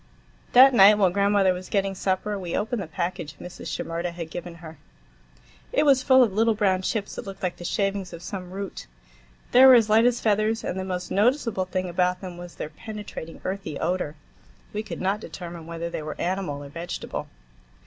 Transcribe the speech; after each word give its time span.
That 0.53 0.73
night, 0.73 0.97
while 0.97 1.11
grandmother 1.11 1.53
was 1.53 1.69
getting 1.69 1.93
supper, 1.93 2.39
we 2.39 2.57
opened 2.57 2.81
the 2.81 2.87
package 2.87 3.35
Mrs. 3.37 3.67
Shimerda 3.67 4.11
had 4.11 4.31
given 4.31 4.55
her. 4.55 4.79
It 5.71 5.85
was 5.85 6.01
full 6.01 6.23
of 6.23 6.33
little 6.33 6.55
brown 6.55 6.81
chips 6.81 7.13
that 7.13 7.25
looked 7.27 7.43
like 7.43 7.57
the 7.57 7.63
shavings 7.63 8.11
of 8.11 8.23
some 8.23 8.49
root. 8.49 8.87
They 9.51 9.63
were 9.63 9.75
as 9.75 9.91
light 9.91 10.05
as 10.07 10.19
feathers, 10.19 10.63
and 10.63 10.79
the 10.79 10.83
most 10.83 11.11
noticeable 11.11 11.65
thing 11.65 11.87
about 11.87 12.19
them 12.19 12.35
was 12.35 12.55
their 12.55 12.69
penetrating, 12.69 13.41
earthy 13.45 13.77
odor. 13.79 14.15
We 14.73 14.81
could 14.81 15.01
not 15.01 15.19
determine 15.19 15.67
whether 15.67 15.87
they 15.87 16.01
were 16.01 16.19
animal 16.19 16.63
or 16.63 16.69
vegetable. 16.69 17.27